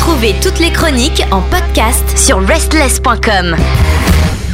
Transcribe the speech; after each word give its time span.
Retrouvez 0.00 0.34
toutes 0.42 0.60
les 0.60 0.72
chroniques 0.72 1.22
en 1.30 1.42
podcast 1.42 2.16
sur 2.16 2.40
restless.com. 2.48 3.54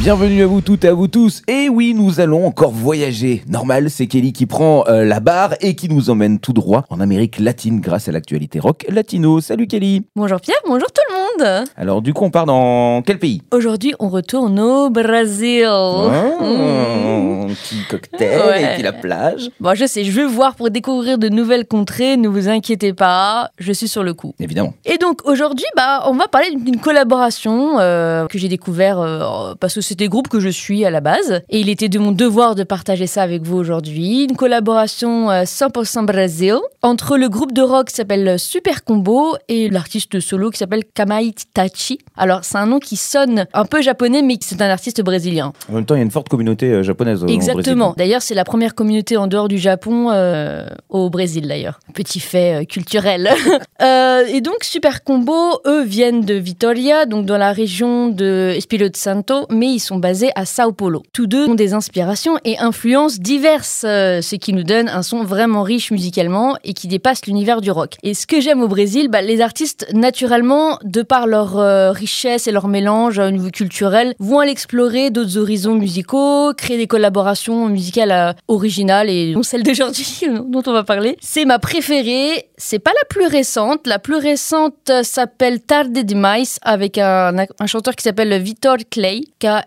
Bienvenue 0.06 0.44
à 0.44 0.46
vous 0.46 0.60
toutes 0.60 0.84
et 0.84 0.88
à 0.88 0.94
vous 0.94 1.08
tous. 1.08 1.42
Et 1.48 1.68
oui, 1.68 1.92
nous 1.92 2.20
allons 2.20 2.46
encore 2.46 2.70
voyager. 2.70 3.42
Normal, 3.48 3.90
c'est 3.90 4.06
Kelly 4.06 4.32
qui 4.32 4.46
prend 4.46 4.84
euh, 4.86 5.04
la 5.04 5.18
barre 5.18 5.54
et 5.60 5.74
qui 5.74 5.88
nous 5.88 6.10
emmène 6.10 6.38
tout 6.38 6.52
droit 6.52 6.84
en 6.90 7.00
Amérique 7.00 7.40
latine 7.40 7.80
grâce 7.80 8.06
à 8.06 8.12
l'actualité 8.12 8.60
rock 8.60 8.86
latino. 8.88 9.40
Salut 9.40 9.66
Kelly. 9.66 10.06
Bonjour 10.14 10.40
Pierre, 10.40 10.60
bonjour 10.64 10.86
tout 10.92 11.02
le 11.10 11.44
monde. 11.56 11.64
Alors 11.76 12.02
du 12.02 12.14
coup, 12.14 12.24
on 12.24 12.30
part 12.30 12.46
dans 12.46 13.02
quel 13.04 13.18
pays? 13.18 13.42
Aujourd'hui, 13.50 13.94
on 13.98 14.08
retourne 14.08 14.60
au 14.60 14.90
Brésil. 14.90 15.66
Oh, 15.68 16.08
Mmh. 16.40 17.46
Petit 17.48 17.76
cocktail 17.90 18.40
Ouais. 18.48 18.62
et 18.62 18.74
puis 18.74 18.82
la 18.84 18.92
plage. 18.92 19.50
Bon, 19.60 19.74
je 19.74 19.86
sais, 19.86 20.04
je 20.04 20.10
vais 20.12 20.24
voir 20.26 20.54
pour 20.54 20.70
découvrir 20.70 21.18
de 21.18 21.28
nouvelles 21.28 21.66
contrées, 21.66 22.16
ne 22.16 22.28
vous 22.28 22.48
inquiétez 22.48 22.92
pas, 22.92 23.50
je 23.58 23.72
suis 23.72 23.88
sur 23.88 24.04
le 24.04 24.14
coup. 24.14 24.34
Évidemment. 24.38 24.74
Et 24.84 24.98
donc 24.98 25.20
aujourd'hui, 25.24 25.64
bah, 25.76 26.04
on 26.06 26.12
va 26.14 26.28
parler 26.28 26.54
d'une 26.54 26.78
collaboration 26.78 27.78
euh, 27.80 28.26
que 28.26 28.38
j'ai 28.38 28.48
découvert 28.48 29.00
euh, 29.00 29.54
parce 29.58 29.74
que 29.74 29.80
c'est 29.80 29.95
des 29.96 30.08
groupes 30.08 30.28
que 30.28 30.40
je 30.40 30.48
suis 30.48 30.84
à 30.84 30.90
la 30.90 31.00
base 31.00 31.40
et 31.48 31.60
il 31.60 31.68
était 31.68 31.88
de 31.88 31.98
mon 31.98 32.12
devoir 32.12 32.54
de 32.54 32.64
partager 32.64 33.06
ça 33.06 33.22
avec 33.22 33.42
vous 33.42 33.56
aujourd'hui. 33.56 34.24
Une 34.28 34.36
collaboration 34.36 35.30
euh, 35.30 35.44
100% 35.44 36.06
Brésil 36.06 36.56
entre 36.82 37.16
le 37.16 37.28
groupe 37.28 37.52
de 37.52 37.62
rock 37.62 37.88
qui 37.88 37.94
s'appelle 37.94 38.38
Super 38.38 38.84
Combo 38.84 39.36
et 39.48 39.68
l'artiste 39.68 40.20
solo 40.20 40.50
qui 40.50 40.58
s'appelle 40.58 40.84
Kamai 40.94 41.34
Tachi. 41.54 41.98
Alors 42.16 42.44
c'est 42.44 42.58
un 42.58 42.66
nom 42.66 42.78
qui 42.78 42.96
sonne 42.96 43.46
un 43.52 43.64
peu 43.64 43.82
japonais 43.82 44.22
mais 44.22 44.36
c'est 44.40 44.60
un 44.62 44.70
artiste 44.70 45.02
brésilien. 45.02 45.52
En 45.70 45.74
même 45.74 45.84
temps, 45.84 45.94
il 45.94 45.98
y 45.98 46.00
a 46.00 46.04
une 46.04 46.10
forte 46.10 46.28
communauté 46.28 46.70
euh, 46.70 46.82
japonaise 46.82 47.24
au 47.24 47.26
Exactement. 47.26 47.94
D'ailleurs, 47.96 48.22
c'est 48.22 48.34
la 48.34 48.44
première 48.44 48.74
communauté 48.74 49.16
en 49.16 49.26
dehors 49.26 49.48
du 49.48 49.58
Japon 49.58 50.10
euh, 50.10 50.66
au 50.88 51.10
Brésil, 51.10 51.48
d'ailleurs. 51.48 51.80
Petit 51.94 52.20
fait 52.20 52.62
euh, 52.62 52.64
culturel. 52.64 53.30
Euh, 53.82 54.24
et 54.26 54.40
donc, 54.40 54.64
Super 54.64 55.04
Combo, 55.04 55.60
eux 55.66 55.84
viennent 55.84 56.22
de 56.22 56.32
Vitoria, 56.32 57.04
donc 57.04 57.26
dans 57.26 57.36
la 57.36 57.52
région 57.52 58.08
de 58.08 58.54
Espírito 58.56 58.98
Santo, 58.98 59.46
mais 59.50 59.66
ils 59.66 59.80
sont 59.86 59.96
basés 59.96 60.30
à 60.34 60.44
Sao 60.44 60.72
Paulo. 60.72 61.02
Tous 61.12 61.26
deux 61.26 61.46
ont 61.46 61.54
des 61.54 61.72
inspirations 61.72 62.38
et 62.44 62.58
influences 62.58 63.20
diverses, 63.20 63.84
euh, 63.86 64.20
ce 64.20 64.36
qui 64.36 64.52
nous 64.52 64.64
donne 64.64 64.88
un 64.88 65.02
son 65.02 65.24
vraiment 65.24 65.62
riche 65.62 65.90
musicalement 65.90 66.56
et 66.64 66.74
qui 66.74 66.88
dépasse 66.88 67.26
l'univers 67.26 67.60
du 67.60 67.70
rock. 67.70 67.94
Et 68.02 68.14
ce 68.14 68.26
que 68.26 68.40
j'aime 68.40 68.62
au 68.62 68.68
Brésil, 68.68 69.08
bah, 69.08 69.22
les 69.22 69.40
artistes, 69.40 69.86
naturellement, 69.92 70.78
de 70.82 71.02
par 71.02 71.26
leur 71.26 71.58
euh, 71.58 71.92
richesse 71.92 72.46
et 72.46 72.52
leur 72.52 72.68
mélange 72.68 73.18
au 73.18 73.30
niveau 73.30 73.50
culturel, 73.50 74.14
vont 74.18 74.40
aller 74.40 74.50
explorer 74.50 75.10
d'autres 75.10 75.38
horizons 75.38 75.74
musicaux, 75.74 76.52
créer 76.54 76.76
des 76.76 76.86
collaborations 76.86 77.68
musicales 77.68 78.12
euh, 78.12 78.32
originales 78.48 79.08
et 79.08 79.32
dont 79.32 79.42
celle 79.42 79.62
d'aujourd'hui 79.62 80.22
dont 80.48 80.62
on 80.66 80.72
va 80.72 80.84
parler. 80.84 81.16
C'est 81.20 81.44
ma 81.44 81.58
préférée, 81.58 82.48
c'est 82.56 82.78
pas 82.78 82.92
la 82.92 83.06
plus 83.08 83.26
récente. 83.26 83.86
La 83.86 83.98
plus 83.98 84.16
récente 84.16 84.74
euh, 84.90 85.02
s'appelle 85.02 85.60
Tarde 85.60 85.92
Demais 85.92 86.42
avec 86.62 86.98
un, 86.98 87.36
un 87.58 87.66
chanteur 87.66 87.94
qui 87.94 88.02
s'appelle 88.02 88.36
Vitor 88.42 88.76
Clay, 88.90 89.20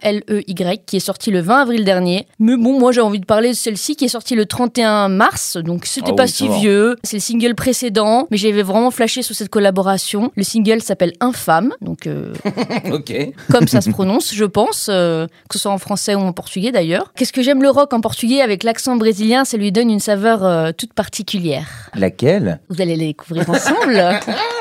K-L-E-Y, 0.10 0.82
qui 0.86 0.98
est 0.98 1.02
sorti 1.02 1.32
le 1.32 1.42
20 1.42 1.62
avril 1.62 1.86
dernier. 1.86 2.28
Mais 2.40 2.56
bon, 2.56 2.80
moi 2.80 2.92
j'ai 2.92 3.02
envie 3.02 3.20
de 3.20 3.26
parler 3.26 3.50
de 3.50 3.56
celle-ci 3.56 3.96
qui 3.96 4.06
est 4.06 4.10
sortie 4.10 4.36
le 4.36 4.46
31 4.46 5.10
mars, 5.10 5.58
donc 5.58 5.86
c'était 5.86 6.12
Ah 6.12 6.16
pas 6.16 6.24
oui, 6.24 6.30
si 6.30 6.48
vieux. 6.48 6.96
C'est 7.04 7.18
le 7.18 7.22
single 7.22 7.56
précédent, 7.56 8.28
mais 8.32 8.38
j'avais 8.38 8.64
vraiment 8.64 8.92
flashé 8.92 9.22
sur 9.22 9.36
cette 9.36 9.50
collaboration. 9.50 10.32
Le 10.36 10.44
single 10.44 10.82
s'appelle 10.82 11.14
Infâme, 11.20 11.74
donc 11.82 12.08
euh, 12.08 12.34
ok. 12.92 13.14
comme 13.52 13.68
ça 13.68 13.82
se 13.82 13.90
prononce, 13.90 14.34
je 14.34 14.46
pense, 14.46 14.88
euh, 14.90 15.28
que 15.50 15.56
ce 15.56 15.60
soit 15.60 15.72
en 15.72 15.78
français 15.78 16.16
ou 16.16 16.20
en 16.20 16.34
portugais 16.34 16.72
d'ailleurs. 16.72 17.14
Qu'est-ce 17.16 17.34
que 17.34 17.42
j'aime 17.42 17.62
le 17.62 17.70
rock 17.70 17.94
en 17.94 18.02
portugais 18.02 18.42
avec 18.42 18.64
l'accent 18.64 18.96
brésilien, 18.96 19.46
ça 19.46 19.58
lui 19.58 19.72
donne 19.72 19.90
une 19.90 20.00
saveur 20.00 20.44
euh, 20.44 20.72
toute 20.76 20.94
particulière. 20.94 21.68
Laquelle? 21.96 22.60
Vous 22.70 22.82
allez 22.82 22.96
les 22.96 23.08
découvrir 23.08 23.50
ensemble. 23.50 24.20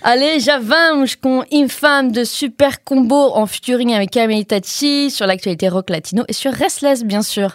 Allez, 0.00 0.44
já 0.44 0.60
vamos 0.60 1.16
com 1.16 1.42
Infâme 1.50 2.12
de 2.12 2.24
Super 2.24 2.78
Combo 2.84 3.32
en 3.34 3.48
featuring 3.48 3.94
avec 3.94 4.10
Kamei 4.10 4.44
Tachi 4.44 5.10
sur 5.10 5.26
l'actualité 5.26 5.68
rock 5.68 5.90
latino 5.90 6.22
et 6.28 6.32
sur 6.32 6.52
Restless 6.52 7.02
bien 7.02 7.22
sûr. 7.22 7.52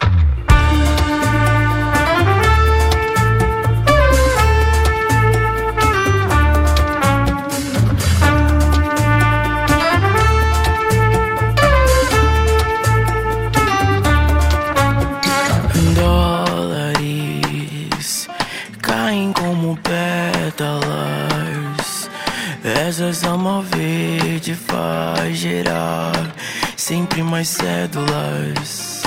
Sempre 27.14 27.22
mais 27.22 27.48
cédulas. 27.48 29.02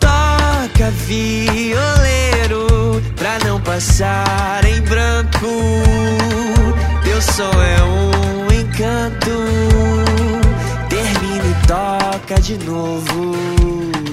Toca 0.00 0.90
violeiro 1.06 3.00
pra 3.14 3.38
não 3.44 3.60
passar 3.60 4.64
em 4.64 4.80
branco. 4.82 5.46
Teu 7.04 7.22
som 7.22 7.52
é 7.62 7.82
um 7.84 8.60
encanto. 8.60 9.30
Termina 10.88 11.44
e 11.46 11.66
toca 11.66 12.40
de 12.40 12.58
novo. 12.64 14.09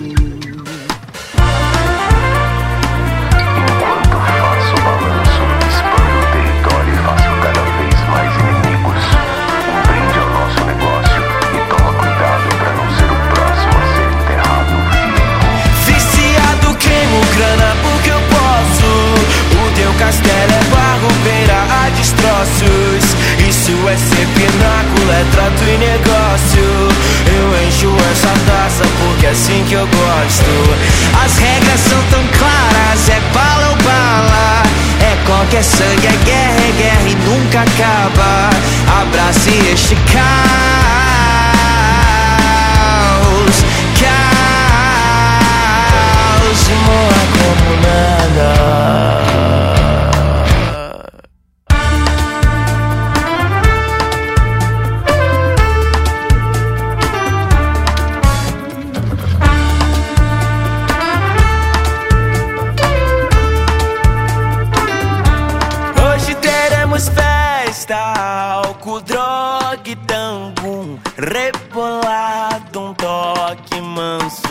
Sangue, 35.63 36.07
é 36.07 36.25
guerra, 36.25 36.61
é 36.67 36.71
guerra 36.77 37.09
e 37.09 37.15
nunca 37.15 37.61
acaba. 37.61 38.49
Abrace 39.01 39.51
este 39.71 39.95
caos. 40.13 40.46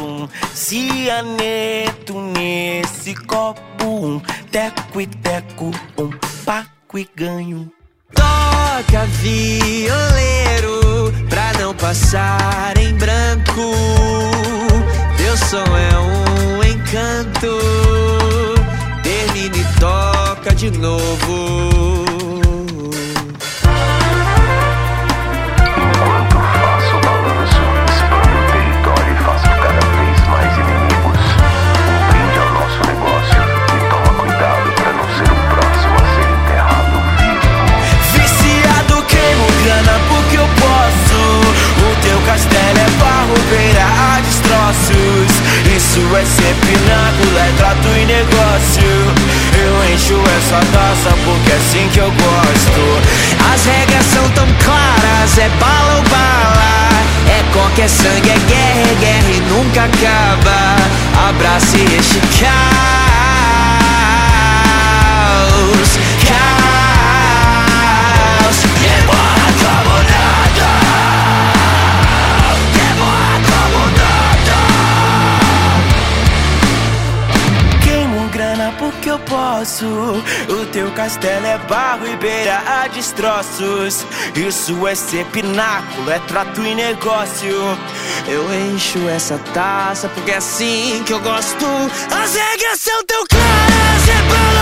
Um 0.01 0.29
Cianeto 0.55 2.21
nesse 2.21 3.15
copo 3.15 3.85
Um. 3.85 4.21
Teco 4.51 5.01
e 5.01 5.07
teco, 5.07 5.71
um. 5.99 6.11
Paco 6.45 6.99
e 6.99 7.09
ganho. 7.15 7.71
Toca 8.15 9.05
violeiro 9.07 11.13
pra 11.29 11.53
não 11.61 11.75
passar 11.75 12.77
em 12.79 12.95
branco. 12.95 13.73
Teu 15.17 15.37
som 15.37 15.77
é 15.77 15.99
um 15.99 16.63
encanto. 16.65 17.59
Termina 19.03 19.57
e 19.57 19.81
toca 19.81 20.55
de 20.55 20.71
novo 20.71 22.06
porque 51.25 51.53
assim 51.53 51.89
que 51.93 51.99
eu 52.01 52.11
gosto. 52.11 53.01
As 53.53 53.65
regras 53.65 54.05
são 54.07 54.29
tão 54.31 54.47
claras, 54.65 55.39
é 55.39 55.49
bala 55.61 55.97
ou 55.97 56.03
bala. 56.05 56.91
É 57.29 57.43
qualquer 57.53 57.89
sangue, 57.89 58.31
é 58.31 58.39
guerra, 58.49 58.81
é 58.81 58.95
guerra 59.01 59.31
e 59.31 59.41
nunca 59.41 59.85
acaba. 59.85 60.77
Abrace 61.29 61.79
este 61.99 62.21
caos, 62.21 62.57
caos. 66.27 66.97
Demora 68.81 69.49
como 69.63 69.97
nada, 70.13 70.71
demora 72.77 73.37
como 73.51 73.81
nada. 74.01 74.59
Queimo 77.83 78.21
grana 78.29 78.69
porque 78.79 79.09
eu 79.11 79.19
posso. 79.21 79.89
Teu 80.77 80.91
castelo 80.91 81.47
é 81.47 81.57
barro 81.57 82.07
e 82.07 82.15
beira 82.19 82.59
a 82.59 82.87
destroços. 82.87 84.05
Isso 84.35 84.87
é 84.87 84.95
ser 84.95 85.25
pináculo, 85.29 86.11
é 86.11 86.19
trato 86.19 86.61
e 86.61 86.75
negócio. 86.75 87.79
Eu 88.29 88.45
encho 88.53 88.99
essa 89.09 89.39
taça 89.55 90.07
porque 90.11 90.33
é 90.33 90.37
assim 90.37 91.03
que 91.07 91.15
eu 91.15 91.21
gosto. 91.21 91.65
As 92.15 92.35
regras 92.35 92.79
são 92.79 93.03
tão 93.07 93.25
claras, 93.27 94.09
é 94.11 94.23
bala. 94.29 94.56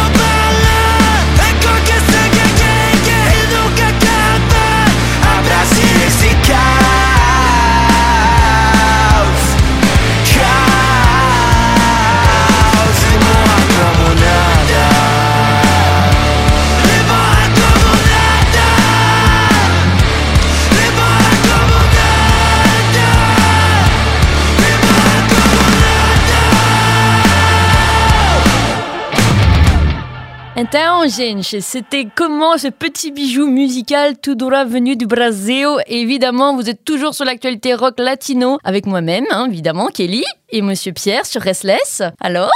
Então, 30.56 31.08
gente, 31.08 31.60
c'était 31.60 32.06
comment 32.14 32.56
ce 32.58 32.68
petit 32.68 33.10
bijou 33.10 33.48
musical 33.48 34.16
tout 34.16 34.36
droit 34.36 34.64
venu 34.64 34.94
du 34.94 35.04
Brésil. 35.04 35.66
Évidemment, 35.88 36.54
vous 36.54 36.70
êtes 36.70 36.84
toujours 36.84 37.12
sur 37.12 37.24
l'actualité 37.24 37.74
rock 37.74 37.94
latino 37.98 38.58
avec 38.62 38.86
moi-même, 38.86 39.24
hein, 39.32 39.48
évidemment, 39.50 39.88
Kelly 39.88 40.22
et 40.54 40.62
Monsieur 40.62 40.92
Pierre 40.92 41.26
sur 41.26 41.42
Restless. 41.42 42.00
Alors? 42.20 42.50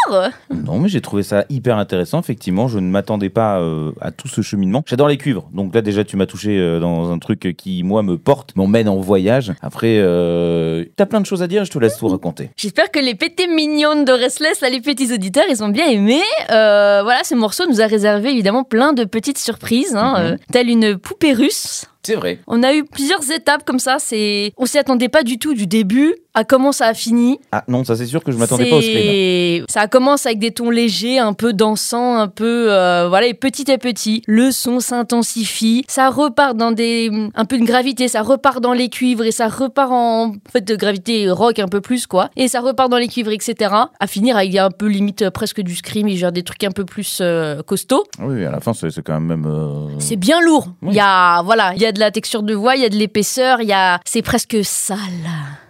Non, 0.54 0.78
mais 0.78 0.88
j'ai 0.88 1.00
trouvé 1.00 1.24
ça 1.24 1.44
hyper 1.50 1.76
intéressant. 1.78 2.20
Effectivement, 2.20 2.68
je 2.68 2.78
ne 2.78 2.88
m'attendais 2.88 3.28
pas 3.28 3.58
euh, 3.58 3.90
à 4.00 4.12
tout 4.12 4.28
ce 4.28 4.40
cheminement. 4.40 4.84
J'adore 4.86 5.08
les 5.08 5.16
cuivres. 5.16 5.48
Donc 5.52 5.74
là, 5.74 5.82
déjà, 5.82 6.04
tu 6.04 6.16
m'as 6.16 6.26
touché 6.26 6.56
euh, 6.58 6.78
dans 6.78 7.10
un 7.10 7.18
truc 7.18 7.56
qui, 7.58 7.82
moi, 7.82 8.04
me 8.04 8.16
porte, 8.16 8.54
m'emmène 8.54 8.88
en 8.88 8.98
voyage. 8.98 9.52
Après, 9.62 9.96
euh, 9.98 10.84
t'as 10.94 11.06
plein 11.06 11.20
de 11.20 11.26
choses 11.26 11.42
à 11.42 11.48
dire. 11.48 11.64
Je 11.64 11.72
te 11.72 11.78
laisse 11.80 11.96
tout 11.98 12.06
raconter. 12.06 12.50
J'espère 12.56 12.92
que 12.92 13.00
les 13.00 13.16
pétés 13.16 13.48
mignonnes 13.48 14.04
de 14.04 14.12
Restless, 14.12 14.60
là, 14.60 14.70
les 14.70 14.80
petits 14.80 15.12
auditeurs, 15.12 15.44
ils 15.50 15.64
ont 15.64 15.68
bien 15.68 15.86
aimé. 15.88 16.20
Voilà, 16.48 17.22
ce 17.24 17.34
morceau 17.34 17.64
nous 17.68 17.80
a 17.80 17.86
réservé 17.86 18.30
évidemment 18.30 18.62
plein 18.62 18.92
de 18.92 19.02
petites 19.04 19.38
surprises, 19.38 19.96
hein, 19.96 20.30
Mhm. 20.32 20.36
telle 20.52 20.68
une 20.70 20.96
poupée 20.98 21.32
russe. 21.32 21.86
C'est 22.08 22.14
vrai. 22.14 22.38
On 22.46 22.62
a 22.62 22.74
eu 22.74 22.84
plusieurs 22.84 23.30
étapes 23.30 23.64
comme 23.66 23.78
ça. 23.78 23.96
C'est, 23.98 24.52
on 24.56 24.64
s'y 24.64 24.78
attendait 24.78 25.10
pas 25.10 25.22
du 25.22 25.38
tout 25.38 25.52
du 25.52 25.66
début 25.66 26.14
à 26.32 26.44
comment 26.44 26.72
ça 26.72 26.86
a 26.86 26.94
fini. 26.94 27.38
Ah 27.52 27.64
non, 27.68 27.84
ça 27.84 27.96
c'est 27.96 28.06
sûr 28.06 28.22
que 28.24 28.32
je 28.32 28.38
m'attendais 28.38 28.70
pas 28.70 28.76
au 28.76 28.80
scream. 28.80 28.96
C'est- 29.02 29.64
Ça 29.68 29.88
commence 29.88 30.24
avec 30.24 30.38
des 30.38 30.52
tons 30.52 30.70
légers, 30.70 31.18
un 31.18 31.32
peu 31.34 31.52
dansants, 31.52 32.16
un 32.16 32.28
peu 32.28 32.66
euh, 32.72 33.08
voilà, 33.10 33.26
et 33.26 33.34
petit 33.34 33.70
à 33.70 33.76
petit, 33.76 34.22
le 34.26 34.50
son 34.52 34.80
s'intensifie. 34.80 35.84
Ça 35.88 36.08
repart 36.10 36.56
dans 36.56 36.70
des 36.72 37.10
un 37.34 37.44
peu 37.44 37.58
de 37.58 37.64
gravité, 37.64 38.08
ça 38.08 38.22
repart 38.22 38.60
dans 38.62 38.72
les 38.72 38.88
cuivres 38.88 39.24
et 39.24 39.32
ça 39.32 39.48
repart 39.48 39.90
en, 39.90 40.28
en 40.28 40.34
fait 40.50 40.62
de 40.64 40.76
gravité 40.76 41.30
rock 41.30 41.58
un 41.58 41.68
peu 41.68 41.80
plus 41.80 42.06
quoi. 42.06 42.30
Et 42.36 42.48
ça 42.48 42.60
repart 42.60 42.88
dans 42.90 42.98
les 42.98 43.08
cuivres 43.08 43.32
etc. 43.32 43.74
À 44.00 44.06
finir 44.06 44.36
avec 44.36 44.54
un 44.56 44.70
peu 44.70 44.86
limite 44.86 45.22
euh, 45.22 45.30
presque 45.30 45.60
du 45.60 45.74
scream, 45.74 46.08
et 46.08 46.16
genre 46.16 46.32
des 46.32 46.42
trucs 46.44 46.62
un 46.64 46.70
peu 46.70 46.84
plus 46.84 47.18
euh, 47.20 47.62
costauds. 47.62 48.04
Oui, 48.22 48.44
à 48.44 48.50
la 48.50 48.60
fin, 48.60 48.72
c'est 48.72 48.90
c'est 48.90 49.02
quand 49.02 49.20
même. 49.20 49.44
euh, 49.46 49.88
C'est 49.98 50.16
bien 50.16 50.40
lourd. 50.40 50.68
Il 50.82 50.88
Oui. 50.88 50.94
y 50.94 51.00
a 51.00 51.42
voilà, 51.42 51.72
il 51.74 51.82
y 51.82 51.86
a 51.86 51.92
de 51.92 51.97
la 51.98 52.10
texture 52.10 52.42
de 52.42 52.54
voix, 52.54 52.76
il 52.76 52.82
y 52.82 52.84
a 52.84 52.88
de 52.88 52.96
l'épaisseur, 52.96 53.60
il 53.60 53.68
y 53.68 53.72
a 53.72 54.00
c'est 54.04 54.22
presque 54.22 54.56
sale. 54.62 54.98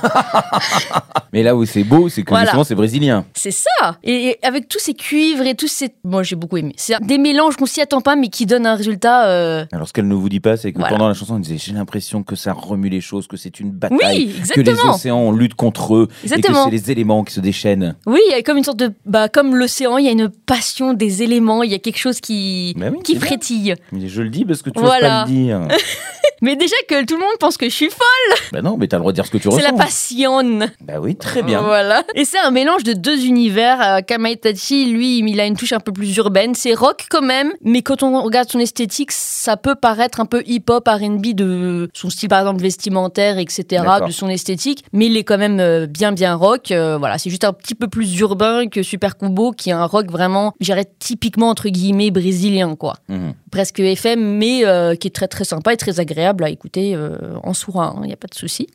Mais 1.33 1.43
là 1.43 1.55
où 1.57 1.65
c'est 1.65 1.85
beau, 1.85 2.09
c'est 2.09 2.23
que 2.23 2.31
Voilà. 2.31 2.45
justement, 2.47 2.65
c'est 2.65 2.75
brésilien. 2.75 3.25
C'est 3.35 3.51
ça. 3.51 3.99
Et 4.03 4.39
avec 4.43 4.69
tous 4.69 4.79
ces 4.79 4.95
cuivres 4.95 5.45
et 5.47 5.55
tous 5.55 5.69
ces 5.69 5.91
moi 6.05 6.23
j'ai 6.23 6.37
beaucoup 6.37 6.57
aimé. 6.57 6.73
C'est 6.77 7.01
des 7.03 7.19
mélanges 7.19 7.57
qu'on 7.57 7.67
s'y 7.67 7.81
attend 7.81 8.01
pas 8.01 8.17
mais 8.17 8.29
qui 8.29 8.47
donnent 8.47 8.67
un 8.67 8.75
résultat 8.77 9.27
euh, 9.29 9.65
Alors, 9.73 9.89
ce 9.89 9.93
qu'elle 9.93 10.09
ne 10.09 10.15
vous 10.15 10.29
dit 10.29 10.41
pas, 10.41 10.57
c'est 10.57 10.73
que 10.73 10.79
Voilà. 10.79 10.93
pendant 10.97 11.09
la 11.09 11.15
chanson, 11.15 11.37
elle 11.37 11.43
disait 11.43 11.59
J'ai 11.59 11.73
l'impression 11.73 12.23
que 12.23 12.37
ça 12.37 12.53
remue 12.53 12.89
les 12.89 13.01
choses, 13.01 13.27
que 13.27 13.37
c'est 13.37 13.61
une 13.61 13.71
bataille, 13.71 13.99
Oui, 14.27 14.27
que 14.55 14.61
les 14.61 14.71
exactement. 14.71 14.95
océans 14.95 15.19
on 15.19 15.33
lutte 15.33 15.55
contre 15.55 15.95
eux, 15.97 16.09
et 16.25 16.29
que 16.29 16.35
Exactement. 16.35 16.65
c'est 16.65 16.71
les 16.71 16.91
éléments 16.91 17.25
qui 17.25 17.35
se 17.35 17.41
déchaînent. 17.41 17.95
Oui, 18.07 18.21
il 18.29 18.33
y 18.33 18.35
a 18.35 18.43
comme 18.43 18.57
une 18.57 18.65
sorte 18.65 18.79
de 18.79 18.93
bah 19.05 19.29
comme 19.29 19.55
l'océan, 19.55 19.99
il 19.99 20.07
y 20.07 20.09
a 20.09 20.13
une 20.13 20.29
passion 20.29 20.95
des 20.95 21.23
éléments, 21.23 21.63
il 21.63 21.71
y 21.71 21.75
a 21.75 21.79
quelque 21.79 21.99
chose 21.99 22.21
qui 22.21 22.75
Bah 22.77 22.87
oui, 22.93 22.99
qui 23.05 23.13
bien. 23.13 23.21
frétille. 23.27 23.75
Mais 23.93 24.09
je 24.09 24.23
le 24.23 24.31
dis 24.31 24.45
parce 24.45 24.63
que 24.63 24.71
tu 24.71 24.81
Voilà. 24.81 25.25
n'oses 25.27 25.29
pas 25.29 25.31
le 25.31 25.45
dire. 25.45 25.61
Mais 26.47 26.55
déjà 26.55 26.77
que 26.89 27.05
tout 27.05 27.15
le 27.15 27.23
monde 27.23 27.37
pense 27.41 27.57
que 27.57 27.69
je 27.69 27.75
suis 27.75 27.91
folle, 27.91 28.39
bah 28.53 28.63
non, 28.63 28.77
mais 28.77 28.87
t'as 28.87 28.99
le 28.99 29.01
droit 29.01 29.11
de 29.11 29.17
dire 29.17 29.27
ce 29.27 29.33
que 29.33 29.37
tu 29.39 29.51
c'est 29.51 29.57
ressens. 29.57 29.73
la 29.73 29.73
passion. 29.73 30.59
Bah 30.81 31.01
oui, 31.01 31.17
très 31.17 31.43
bien. 31.43 31.61
Voilà. 31.61 32.05
Et 32.15 32.25
c'est 32.25 32.39
un 32.39 32.53
mélange 32.53 32.85
de 32.85 32.93
deux 32.93 33.25
univers. 33.25 33.83
Euh, 33.83 34.01
Kamaitachi, 34.01 34.93
lui, 34.93 35.19
il 35.19 35.41
a 35.41 35.47
une 35.47 35.57
touche 35.57 35.73
un 35.73 35.81
peu 35.81 35.91
plus 35.91 36.17
urbaine. 36.19 36.55
C'est 36.55 36.75
rock 36.75 37.07
quand 37.11 37.21
même, 37.21 37.53
mais 37.63 37.83
quand 37.83 38.05
on 38.05 38.23
regarde 38.23 38.49
son 38.49 38.61
esthétique, 38.61 39.11
ça 39.11 39.57
peut 39.57 39.75
paraître 39.75 40.21
un 40.21 40.25
peu 40.25 40.45
hip-hop, 40.47 40.87
R&B 40.87 41.35
de 41.35 41.91
son 41.93 42.11
style, 42.11 42.29
par 42.29 42.39
exemple, 42.39 42.63
vestimentaire, 42.63 43.39
etc., 43.39 43.83
de 44.07 44.13
son 44.13 44.29
esthétique. 44.29 44.85
Mais 44.93 45.07
il 45.07 45.17
est 45.17 45.25
quand 45.25 45.39
même 45.39 45.59
euh, 45.59 45.89
bien, 45.89 46.13
bien 46.13 46.37
rock. 46.37 46.71
Euh, 46.71 46.97
voilà, 46.97 47.19
c'est 47.19 47.29
juste 47.29 47.43
un 47.43 47.55
petit 47.55 47.75
peu 47.75 47.89
plus 47.89 48.21
urbain 48.21 48.69
que 48.69 48.85
Super 48.85 49.17
Combo, 49.17 49.51
qui 49.51 49.71
est 49.71 49.73
un 49.73 49.87
rock 49.87 50.13
vraiment, 50.13 50.53
j'irais 50.61 50.87
typiquement, 51.01 51.49
entre 51.49 51.71
guillemets, 51.71 52.13
brésilien, 52.13 52.77
quoi. 52.77 52.95
Mhm. 53.09 53.35
Presque 53.57 53.81
FM, 53.81 54.21
mais 54.21 54.67
euh, 54.67 54.97
qui 54.97 55.09
est 55.09 55.11
très, 55.11 55.29
très 55.29 55.45
sympa 55.45 55.73
et 55.73 55.79
très 55.79 55.99
agréable 55.99 56.45
à 56.45 56.51
écouter 56.51 56.95
euh, 56.95 57.17
en 57.43 57.55
sourd, 57.55 58.01
il 58.03 58.07
n'y 58.07 58.13
a 58.13 58.17
pas 58.17 58.27
de 58.27 58.35
souci. 58.35 58.67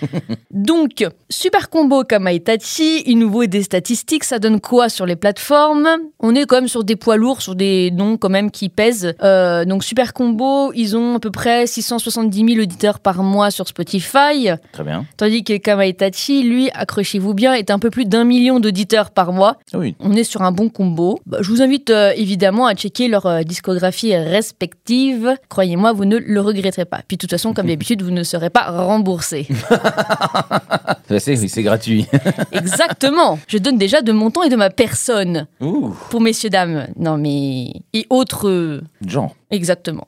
Donc, 0.52 1.04
super 1.28 1.70
combo 1.70 2.04
comme 2.08 2.28
Aitachi, 2.28 3.02
il 3.06 3.18
nous 3.18 3.32
vaut 3.32 3.46
des 3.46 3.64
statistiques, 3.64 4.22
ça 4.22 4.38
donne 4.38 4.60
quoi 4.60 4.88
sur 4.90 5.06
les 5.06 5.16
plateformes? 5.16 5.88
On 6.20 6.36
est 6.36 6.46
quand 6.46 6.54
même 6.54 6.68
sur 6.68 6.84
des 6.84 6.94
poids 6.94 7.16
lourds, 7.16 7.42
sur 7.42 7.56
des 7.56 7.90
noms 7.90 8.16
quand 8.16 8.28
même 8.28 8.52
qui 8.52 8.68
pèsent. 8.68 9.12
Euh, 9.24 9.64
donc, 9.64 9.82
super 9.82 10.12
combo, 10.12 10.72
ils 10.72 10.96
ont 10.96 11.16
à 11.16 11.18
peu 11.18 11.32
près 11.32 11.66
670 11.66 12.54
000 12.54 12.62
auditeurs 12.62 13.00
par 13.00 13.24
mois 13.24 13.50
sur 13.50 13.66
Spotify, 13.66 14.50
Très 14.70 14.84
bien. 14.84 15.04
tandis 15.16 15.42
que 15.42 15.56
Kamaitachi, 15.56 16.44
lui, 16.44 16.70
accrochez-vous 16.74 17.34
bien, 17.34 17.54
est 17.54 17.72
un 17.72 17.80
peu 17.80 17.90
plus 17.90 18.04
d'un 18.04 18.22
million 18.22 18.60
d'auditeurs 18.60 19.10
par 19.10 19.32
mois. 19.32 19.56
Oui. 19.74 19.96
On 19.98 20.12
est 20.12 20.22
sur 20.22 20.42
un 20.42 20.52
bon 20.52 20.68
combo. 20.68 21.18
Bah, 21.26 21.38
je 21.40 21.50
vous 21.50 21.60
invite 21.60 21.90
évidemment 22.14 22.66
à 22.66 22.76
checker 22.76 23.08
leur 23.08 23.44
discographie 23.44 24.12
respective. 24.28 25.34
Croyez-moi, 25.48 25.92
vous 25.92 26.04
ne 26.04 26.16
le 26.18 26.40
regretterez 26.40 26.84
pas. 26.84 27.00
Puis 27.06 27.16
de 27.16 27.20
toute 27.20 27.30
façon, 27.30 27.52
comme 27.54 27.66
d'habitude, 27.68 28.02
vous 28.02 28.10
ne 28.10 28.22
serez 28.22 28.50
pas 28.50 28.64
remboursé. 28.70 29.46
C'est 31.18 31.62
gratuit. 31.62 32.06
Exactement. 32.52 33.38
Je 33.48 33.58
donne 33.58 33.78
déjà 33.78 34.02
de 34.02 34.12
mon 34.12 34.30
temps 34.30 34.42
et 34.42 34.48
de 34.48 34.56
ma 34.56 34.70
personne 34.70 35.46
Ouh, 35.60 35.94
pour 36.10 36.20
messieurs 36.20 36.50
dames. 36.50 36.86
Non 36.96 37.16
mais 37.16 37.72
et 37.92 38.06
autres. 38.10 38.82
genre. 39.06 39.34
Exactement. 39.50 40.06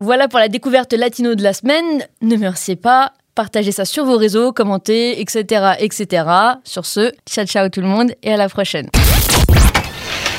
voilà 0.00 0.26
pour 0.28 0.40
la 0.40 0.48
découverte 0.48 0.92
latino 0.92 1.34
de 1.34 1.42
la 1.42 1.52
semaine. 1.52 2.04
Ne 2.20 2.30
me 2.30 2.34
remerciez 2.34 2.76
pas. 2.76 3.12
Partagez 3.34 3.72
ça 3.72 3.84
sur 3.86 4.04
vos 4.04 4.18
réseaux, 4.18 4.52
commentez, 4.52 5.20
etc., 5.20 5.72
etc. 5.78 6.24
Sur 6.64 6.84
ce, 6.84 7.12
ciao 7.26 7.46
ciao 7.46 7.68
tout 7.70 7.80
le 7.80 7.86
monde 7.86 8.12
et 8.22 8.32
à 8.32 8.36
la 8.36 8.48
prochaine. 8.48 8.88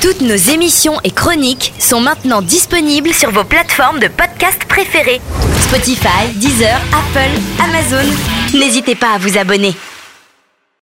Toutes 0.04 0.20
nos 0.20 0.36
émissions 0.36 1.00
et 1.02 1.10
chroniques 1.10 1.72
sont 1.78 1.98
maintenant 1.98 2.42
disponibles 2.42 3.14
sur 3.14 3.30
vos 3.30 3.42
plateformes 3.42 4.00
de 4.00 4.08
podcast 4.08 4.62
préférées. 4.68 5.22
Spotify, 5.62 6.28
Deezer, 6.34 6.78
Apple, 6.92 7.40
Amazon. 7.58 8.06
N'hésitez 8.52 8.96
pas 8.96 9.14
à 9.14 9.18
vous 9.18 9.38
abonner. 9.38 9.74